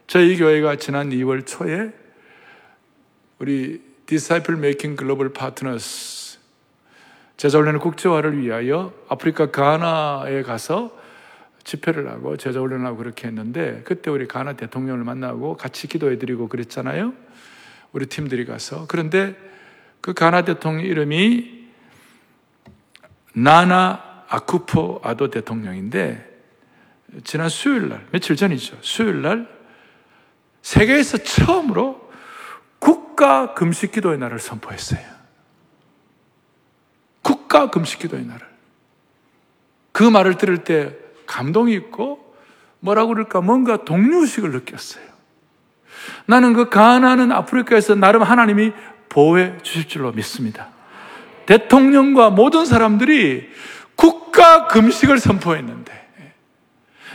[0.09, 1.93] 저희 교회가 지난 2월 초에
[3.39, 5.01] 우리 Disciple Making
[7.37, 10.91] 제자훈련의 국제화를 위하여 아프리카 가나에 가서
[11.63, 17.28] 집회를 하고 제자훈련하고 그렇게 했는데 그때 우리 가나 대통령을 만나고 같이 기도해드리고 그랬잖아요.
[17.93, 19.37] 우리 팀들이 가서 그런데
[20.01, 21.69] 그 가나 대통령 이름이
[23.35, 26.27] 나나 아쿠포 아도 대통령인데
[27.25, 28.79] 지난 수요일 날 며칠 전이죠.
[28.83, 29.49] 수요일 날
[30.63, 32.11] 세계에서 처음으로
[32.79, 35.01] 국가 금식 기도의 날을 선포했어요.
[37.23, 38.47] 국가 금식 기도의 날을.
[39.93, 40.97] 그 말을 들을 때
[41.27, 42.35] 감동이 있고
[42.81, 45.05] 뭐라고 그럴까 뭔가 동료식을 느꼈어요.
[46.27, 48.73] 나는 그 가나는 아프리카에서 나름 하나님이
[49.09, 50.69] 보호해 주실 줄로 믿습니다.
[51.47, 53.49] 대통령과 모든 사람들이
[53.97, 56.09] 국가 금식을 선포했는데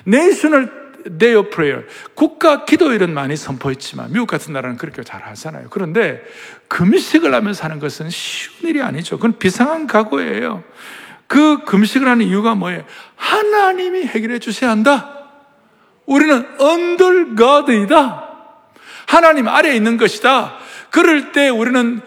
[0.05, 0.83] 내셔널
[1.17, 5.67] Day of Prayer 국가 기도일은 많이 선포했지만 미국 같은 나라는 그렇게 잘 하잖아요.
[5.69, 6.21] 그런데
[6.67, 9.17] 금식을 하면서 하는 것은 쉬운 일이 아니죠.
[9.17, 10.63] 그건 비상한 각오예요.
[11.27, 12.83] 그 금식을 하는 이유가 뭐예요?
[13.15, 15.27] 하나님이 해결해 주셔야 한다.
[16.05, 18.22] 우리는 under God이다.
[19.13, 20.57] 하나님 아래에 있는 것이다.
[20.89, 22.01] 그럴 때 우리는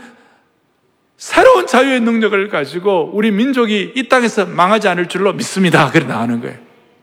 [1.17, 5.91] 새로운 자유의 능력을 가지고 우리 민족이 이 땅에서 망하지 않을 줄로 믿습니다.
[5.91, 6.59] 그래 나가는 거예요.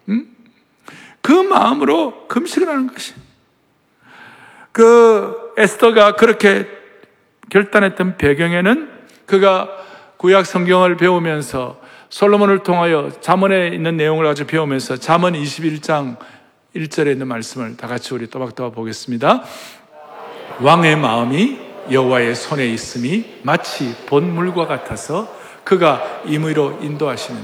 [0.10, 0.28] 응?
[1.22, 3.14] 그 마음으로 금식을 하는 것이.
[4.74, 6.68] 그 에스더가 그렇게
[7.50, 8.90] 결단했던 배경에는
[9.26, 9.70] 그가
[10.18, 16.18] 구약 성경을 배우면서 솔로몬을 통하여 잠언에 있는 내용을 가지고 배우면서 잠언 21장
[16.76, 19.44] 1절에 있는 말씀을 다 같이 우리 또박또박 보겠습니다.
[20.62, 21.60] 왕의 마음이
[21.92, 25.28] 여호와의 손에 있음이 마치 본물과 같아서
[25.64, 27.42] 그가 임의로 인도하시는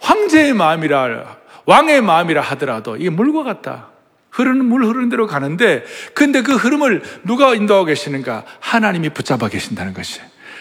[0.00, 3.88] 황제의 마음이라 왕의 마음이라 하더라도 이게 물과 같다.
[4.30, 5.84] 흐르는 물 흐르는 대로 가는데
[6.14, 8.44] 근데 그 흐름을 누가 인도하고 계시는가?
[8.60, 10.20] 하나님이 붙잡아 계신다는 것이.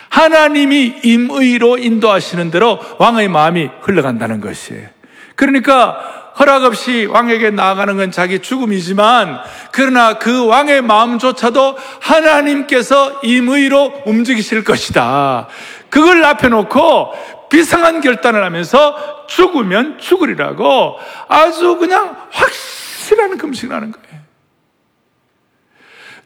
[0.09, 4.87] 하나님이 임의로 인도하시는 대로 왕의 마음이 흘러간다는 것이에요.
[5.35, 9.39] 그러니까 허락 없이 왕에게 나아가는 건 자기 죽음이지만
[9.71, 15.47] 그러나 그 왕의 마음조차도 하나님께서 임의로 움직이실 것이다.
[15.89, 17.13] 그걸 앞에 놓고
[17.49, 20.97] 비상한 결단을 하면서 죽으면 죽으리라고
[21.27, 24.07] 아주 그냥 확실한 금식을 하는 거예요.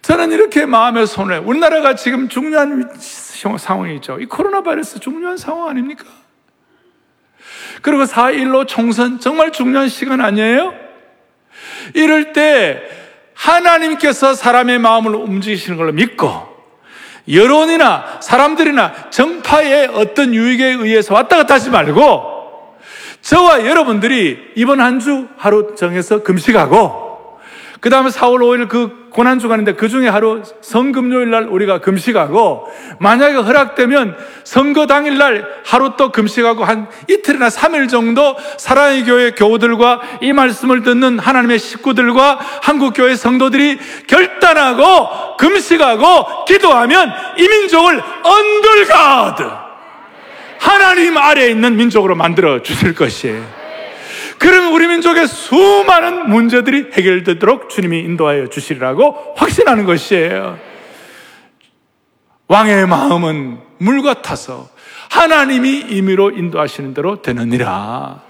[0.02, 2.90] 저는 이렇게 마음의 손에 우리나라가 지금 중요한
[3.58, 4.20] 상황이죠.
[4.20, 6.06] 이 코로나 바이러스 중요한 상황 아닙니까?
[7.82, 10.74] 그리고 4.15 총선 정말 중요한 시간 아니에요?
[11.94, 12.82] 이럴 때
[13.34, 16.52] 하나님께서 사람의 마음을 움직이시는 걸로 믿고
[17.32, 22.76] 여론이나 사람들이나 정파의 어떤 유익에 의해서 왔다 갔다 하지 말고
[23.22, 27.11] 저와 여러분들이 이번 한 주 하루 정해서 금식하고
[27.82, 32.68] 그 다음에 4월 5일 그 고난 주간인데 그 중에 하루 성금요일 날 우리가 금식하고
[33.00, 40.02] 만약에 허락되면 선거 당일 날 하루 또 금식하고 한 이틀이나 3일 정도 사랑의 교회 교우들과
[40.22, 49.44] 이 말씀을 듣는 하나님의 식구들과 한국 교회 성도들이 결단하고 금식하고 기도하면 이 민족을 언들가드
[50.60, 53.61] 하나님 아래에 있는 민족으로 만들어 주실 것이에요.
[54.42, 60.58] 그러면 우리 민족의 수많은 문제들이 해결되도록 주님이 인도하여 주시리라고 확신하는 것이에요.
[62.48, 64.68] 왕의 마음은 물 같아서
[65.12, 68.24] 하나님이 임의로 인도하시는 대로 되느니라.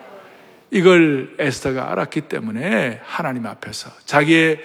[0.70, 4.60] 이걸 에스더가 알았기 때문에 하나님 앞에서 자기의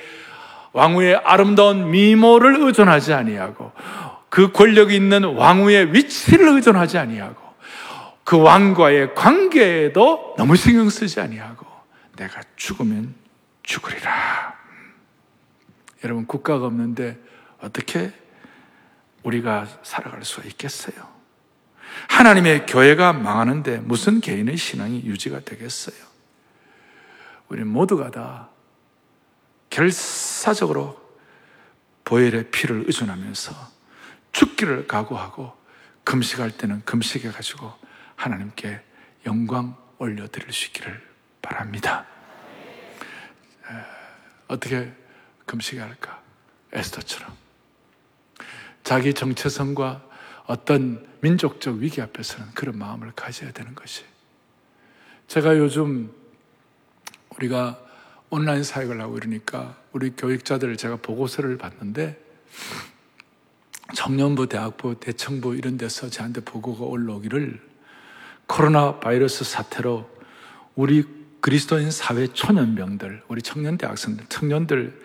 [0.73, 3.71] 왕후의 아름다운 미모를 의존하지 아니하고
[4.31, 7.46] 그 권력이 있는 왕후의 위치를 의존하지 아니하고
[8.27, 11.65] 그 왕과의 관계에도 너무 신경 쓰지 아니하고
[12.17, 13.15] 내가 죽으면
[13.63, 14.53] 죽으리라.
[16.03, 17.21] 여러분 국가가 없는데
[17.61, 18.13] 어떻게
[19.23, 20.97] 우리가 살아갈 수가 있겠어요?
[22.09, 25.97] 하나님의 교회가 망하는데 무슨 개인의 신앙이 유지가 되겠어요?
[27.49, 28.49] 우리 모두가 다
[29.71, 31.01] 결사적으로
[32.05, 33.55] 보혈의 피를 의존하면서
[34.33, 35.57] 죽기를 각오하고
[36.03, 37.86] 금식할 때는 금식해 가지고
[38.17, 38.81] 하나님께
[39.27, 41.01] 영광 올려드릴 수 있기를
[41.41, 42.07] 바랍니다.
[44.49, 44.93] 어떻게
[45.45, 46.23] 금식할까?
[46.73, 47.33] 에스더처럼.
[48.85, 50.03] 자기 정체성과
[50.47, 54.05] 어떤 민족적 위기 앞에서는 그런 마음을 가져야 되는 것이.
[55.27, 56.13] 제가 요즘
[57.37, 57.81] 우리가
[58.31, 62.21] 온라인 사역을 하고 이러니까 우리 교육자들을 제가 보고서를 봤는데
[63.95, 67.66] 청년부, 대학부, 대청부 이런 데서 저한테 보고가 올라오기를
[68.47, 70.09] 코로나 바이러스 사태로
[70.75, 71.05] 우리
[71.41, 75.01] 그리스도인 사회 초년병들, 우리 청년 대 학생들, 청년들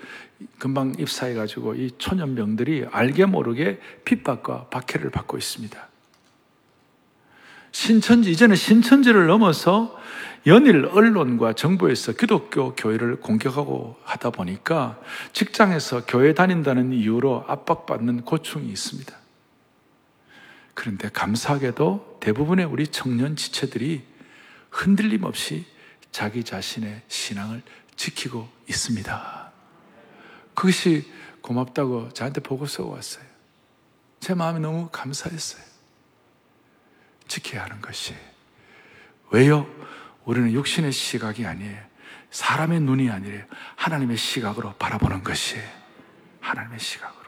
[0.57, 5.87] 금방 입사해 가지고 이 초년병들이 알게 모르게 핍박과 박해를 받고 있습니다.
[7.71, 9.97] 신천지, 이제는 신천지를 넘어서
[10.47, 14.99] 연일 언론과 정부에서 기독교 교회를 공격하고 하다 보니까
[15.33, 19.20] 직장에서 교회 다닌다는 이유로 압박받는 고충이 있습니다.
[20.74, 24.03] 그런데 감사하게도 대부분의 우리 청년 지체들이
[24.69, 25.65] 흔들림 없이
[26.11, 27.61] 자기 자신의 신앙을
[27.95, 29.51] 지키고 있습니다.
[30.53, 31.11] 그것이
[31.41, 33.26] 고맙다고 저한테 보고서 왔어요.
[34.19, 35.63] 제 마음이 너무 감사했어요.
[37.28, 38.13] 지켜야 하는 것이.
[39.32, 39.67] 왜요?
[40.26, 41.80] 우리는 육신의 시각이 아니에요.
[42.30, 43.45] 사람의 눈이 아니래요.
[43.76, 45.57] 하나님의 시각으로 바라보는 것이
[46.39, 47.20] 하나님의 시각으로.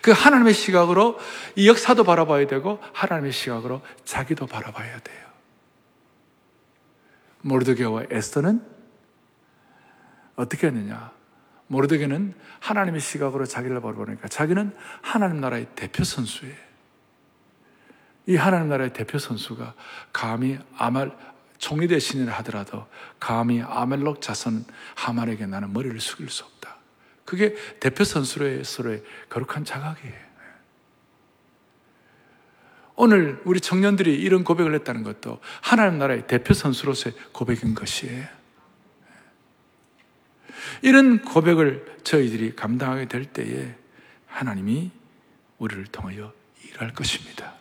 [0.00, 1.18] 그 하나님의 시각으로
[1.56, 5.26] 이 역사도 바라봐야 되고 하나님의 시각으로 자기도 바라봐야 돼요.
[7.42, 8.64] 모르드게와 에스더는
[10.36, 11.12] 어떻게 했느냐?
[11.66, 16.72] 모르드게는 하나님의 시각으로 자기를 바라보니까 자기는 하나님 나라의 대표 선수예요.
[18.26, 19.74] 이 하나님 나라의 대표 선수가
[20.12, 21.16] 감히 아말
[21.58, 22.86] 총리 대신이라 하더라도
[23.18, 24.64] 감히 아멜록 자손
[24.94, 26.71] 하만에게 나는 머리를 숙일 수 없다.
[27.24, 30.32] 그게 대표 선수로서의 거룩한 자각이에요.
[32.94, 38.26] 오늘 우리 청년들이 이런 고백을 했다는 것도 하나님 나라의 대표 선수로서의 고백인 것이에요.
[40.82, 43.74] 이런 고백을 저희들이 감당하게 될 때에
[44.26, 44.90] 하나님이
[45.58, 46.32] 우리를 통하여
[46.64, 47.54] 일할 것입니다.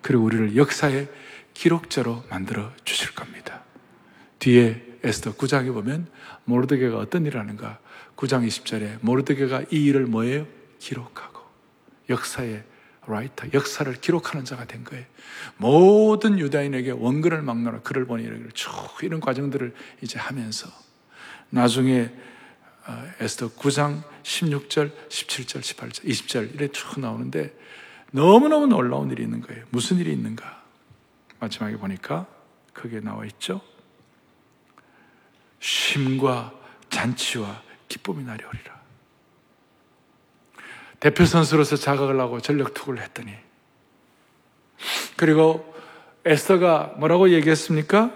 [0.00, 1.08] 그리고 우리를 역사의
[1.54, 3.62] 기록자로 만들어 주실 겁니다.
[4.38, 6.08] 뒤에 에스더 9장에 보면
[6.44, 7.78] 모르드게가 어떤 일을 하는가?
[8.22, 10.46] 9장 20절에 모르드게가 이 일을 뭐예요?
[10.78, 11.40] 기록하고
[12.08, 12.62] 역사의
[13.04, 15.04] 라이터, 역사를 기록하는 자가 된 거예요.
[15.56, 20.68] 모든 유다인에게 원근을 막노라 글을 보니 쭉 이런 과정들을 이제 하면서
[21.50, 22.12] 나중에
[22.86, 27.52] 어, 에스더 9장 16절, 17절, 18절, 20절 이래 쭉 나오는데
[28.12, 29.64] 너무너무 놀라운 일이 있는 거예요.
[29.70, 30.62] 무슨 일이 있는가?
[31.40, 32.28] 마지막에 보니까
[32.72, 33.60] 그게 나와 있죠.
[35.58, 36.52] 쉼과
[36.88, 38.80] 잔치와 기쁨이 나리 오리라.
[40.98, 43.34] 대표 선수로서 자각을 하고 전력 투구를 했더니
[45.16, 45.74] 그리고
[46.24, 48.10] 에스더가 뭐라고 얘기했습니까?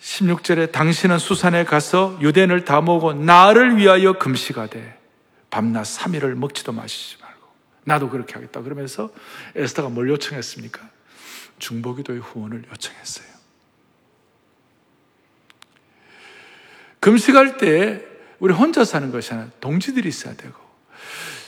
[0.00, 4.98] 16절에 당신은 수산에 가서 유대인을 다 모으고 나를 위하여 금식하되
[5.50, 7.40] 밤낮 3일을 먹지도 마시지 말고
[7.84, 9.10] 나도 그렇게 하겠다 그러면서
[9.54, 10.80] 에스더가 뭘 요청했습니까?
[11.60, 13.34] 중보기도의 후원을 요청했어요.
[16.98, 18.13] 금식할 때
[18.44, 20.52] 우리 혼자 사는 것이 아니라 동지들이 있어야 되고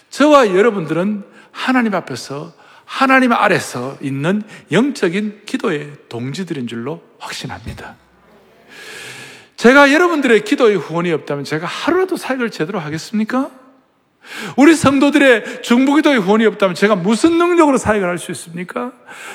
[0.09, 2.55] 저와 여러분들은 하나님 앞에서
[2.87, 4.43] 하나님 아래서 있는
[4.73, 7.97] 영적인 기도의 동지들인 줄로 확신합니다.
[9.57, 13.51] 제가 여러분들의 기도의 후원이 없다면 제가 하루라도 사역을 제대로 하겠습니까?
[14.57, 18.93] 우리 성도들의 중보기도의 후원이 없다면 제가 무슨 능력으로 사역을 할 수 있습니까?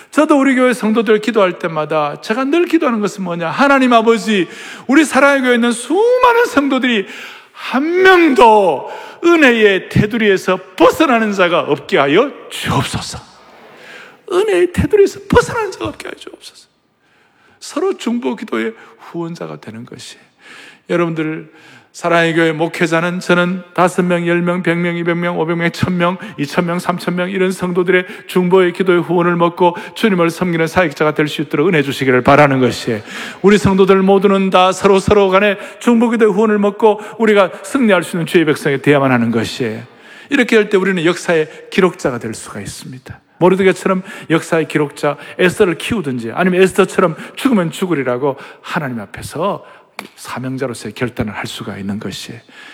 [0.10, 3.52] 저도 우리 교회 성도들 기도할 때마다 제가 늘 기도하는 것은 뭐냐?
[3.52, 4.48] 하나님 아버지,
[4.88, 7.06] 우리 사랑의 교회에 있는 수많은 성도들이
[7.62, 8.92] 한 명도
[9.24, 13.20] 은혜의 테두리에서 벗어나는 자가 없게 하여 주옵소서.
[14.32, 16.68] 은혜의 테두리에서 벗어나는 자가 없게 하여 주옵소서.
[17.60, 20.18] 서로 중보 기도의 후원자가 되는 것이
[20.90, 21.54] 여러분들
[21.94, 25.98] 사랑의 교회 목회자는 저는 다섯 명, 열 명, 백 명, 이백 명, 오백 명, 천
[25.98, 31.28] 명, 이천 명, 삼천 명 이런 성도들의 중보의 기도의 후원을 먹고 주님을 섬기는 사역자가 될
[31.28, 33.02] 수 있도록 은혜 주시기를 바라는 것이에요.
[33.42, 38.26] 우리 성도들 모두는 다 서로 서로 간에 중보 기도의 후원을 먹고 우리가 승리할 수 있는
[38.26, 39.84] 주의 백성이 되어야만 하는 것이에요.
[40.30, 43.20] 이렇게 할 때 우리는 역사의 기록자가 될 수가 있습니다.
[43.38, 49.66] 모르드게처럼 역사의 기록자 에스더를 키우든지 아니면 에스더처럼 죽으면 죽으리라고 하나님 앞에서
[50.16, 52.34] 사명자로서의 결단을 할 수가 있는 것이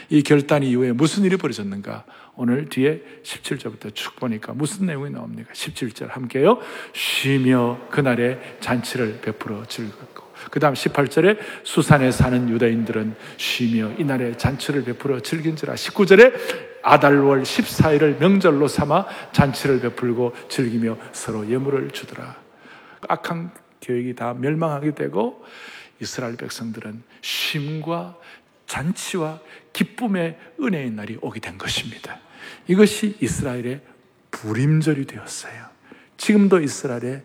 [0.09, 2.05] 이 결단 이후에 무슨 일이 벌어졌는가?
[2.35, 5.51] 오늘 뒤에 17절부터 쭉 보니까 무슨 내용이 나옵니까?
[5.53, 6.59] 17절 함께요.
[6.93, 15.19] 쉬며 그날에 잔치를 베풀어 즐겼고 그 다음 18절에 수산에 사는 유다인들은 쉬며 이날에 잔치를 베풀어
[15.19, 16.33] 즐긴지라 19절에
[16.83, 22.37] 아달월 14일을 명절로 삼아 잔치를 베풀고 즐기며 서로 예물을 주더라.
[23.09, 25.43] 악한 계획이 다 멸망하게 되고
[26.01, 28.17] 이스라엘 백성들은 쉼과
[28.65, 29.39] 잔치와
[29.73, 32.19] 기쁨의 은혜의 날이 오게 된 것입니다.
[32.67, 33.81] 이것이 이스라엘의
[34.31, 35.67] 불임절이 되었어요.
[36.17, 37.23] 지금도 이스라엘의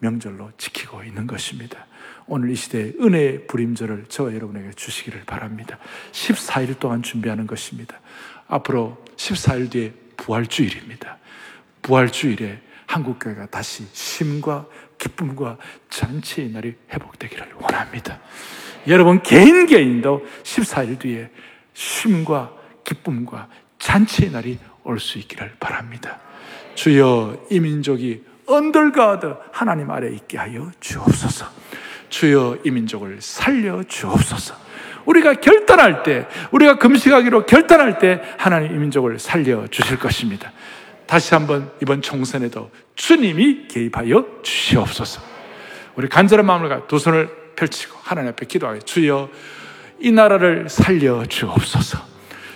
[0.00, 1.86] 명절로 지키고 있는 것입니다.
[2.26, 5.78] 오늘 이 시대에 은혜의 불임절을 저와 여러분에게 주시기를 바랍니다.
[6.12, 8.00] 14일 동안 준비하는 것입니다.
[8.48, 11.18] 앞으로 14일 뒤에 부활주일입니다.
[11.82, 14.66] 부활주일에 한국교회가 다시 쉼과
[14.98, 15.56] 기쁨과
[15.90, 18.20] 잔치의 날이 회복되기를 원합니다.
[18.88, 21.30] 여러분 개인 개인도 14일 뒤에
[21.74, 22.52] 쉼과
[22.84, 26.18] 기쁨과 잔치의 날이 올 수 있기를 바랍니다.
[26.74, 31.46] 주여 이 민족이 언들가드 하나님 아래 있게 하여 주옵소서.
[32.08, 34.54] 주여 이 민족을 살려 주옵소서.
[35.06, 40.52] 우리가 결단할 때, 우리가 금식하기로 결단할 때 하나님 이 민족을 살려 주실 것입니다.
[41.12, 45.20] 다시 한번 이번 총선에도 주님이 개입하여 주시옵소서.
[45.94, 49.28] 우리 간절한 마음으로 두 손을 펼치고 하나님 앞에 기도하여 주여
[50.00, 51.98] 이 나라를 살려 주옵소서.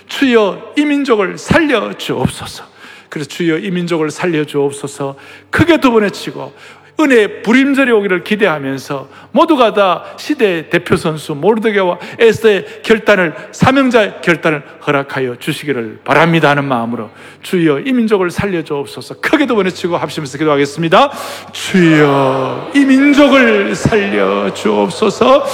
[0.07, 2.65] 주여 이 민족을 살려 주옵소서.
[3.09, 5.17] 그래서 주여 이 민족을 살려 주옵소서.
[5.51, 6.51] 크게 두번 외치고
[6.99, 15.35] 은혜의 불임절이 오기를 기대하면서 모두가 다 시대의 대표 선수 모르드게와 에스더의 결단을 사명자의 결단을 허락하여
[15.37, 17.11] 주시기를 바랍니다 하는 마음으로
[17.43, 19.19] 주여 이 민족을 살려 주옵소서.
[19.21, 21.11] 크게 두번 외치고 합심해서 기도하겠습니다.
[21.51, 25.45] 주여 이 민족을 살려 주옵소서.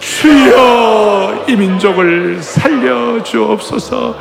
[0.00, 4.16] 주여 이 민족을 살려 주옵소서.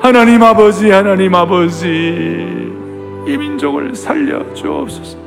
[0.00, 1.86] 하나님 아버지 하나님 아버지
[3.26, 5.23] 이 민족을 살려 주옵소서.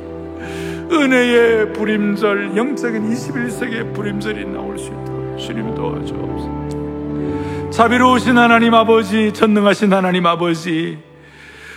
[0.90, 7.70] 은혜의 불임절, 영적인 21세기의 불임절이 나올 수 있도록 주님 도와주옵소서.
[7.70, 10.98] 자비로우신 하나님 아버지, 전능하신 하나님 아버지,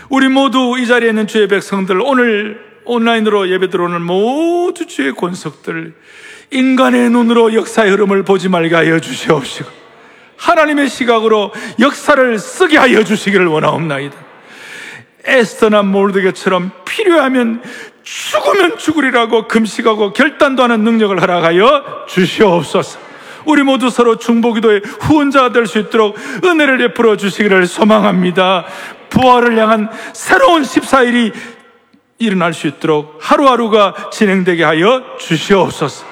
[0.09, 5.93] 우리 모두 이 자리에 있는 주의 백성들, 오늘 온라인으로 예배 들어오는 모두 주의 권속들,
[6.51, 9.69] 인간의 눈으로 역사의 흐름을 보지 말게 하여 주시옵시고,
[10.37, 14.17] 하나님의 시각으로 역사를 쓰게 하여 주시기를 원하옵나이다.
[15.23, 17.61] 에스터나 몰드게처럼 필요하면
[18.03, 22.99] 죽으면 죽으리라고 금식하고 결단도 하는 능력을 허락하여 주시옵소서.
[23.45, 28.65] 우리 모두 서로 중보기도의 후원자가 될 수 있도록 은혜를 베풀어 주시기를 소망합니다.
[29.09, 31.33] 부활을 향한 새로운 14일이
[32.19, 36.10] 일어날 수 있도록 하루하루가 진행되게 하여 주시옵소서.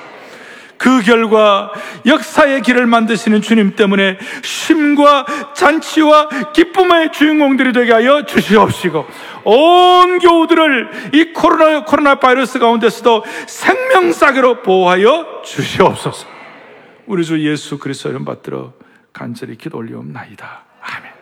[0.80, 1.72] 그 결과
[2.06, 9.06] 역사의 길을 만드시는 주님 때문에 쉼과 잔치와 기쁨의 주인공들이 되게 하여 주시옵시고
[9.44, 16.26] 온 교우들을 이 코로나, 코로나 바이러스 가운데서도 생명싸개로 보호하여 주시옵소서.
[17.08, 18.72] 우리 주 예수 그리스도 이름 받들어
[19.12, 20.64] 간절히 기도 올리옵나이다.
[20.82, 21.19] 아멘.